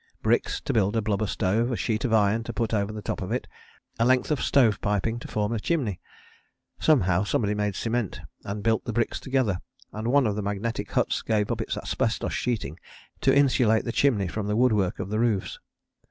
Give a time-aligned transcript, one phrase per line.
[0.23, 3.21] Bricks to build a blubber stove, a sheet of iron to put over the top
[3.21, 3.45] of it,
[3.99, 6.01] a length of stove piping to form a chimney.
[6.79, 9.59] Somehow somebody made cement, and built the bricks together,
[9.93, 12.79] and one of the magnetic huts gave up its asbestos sheeting
[13.19, 15.59] to insulate the chimney from the woodwork of the roofs.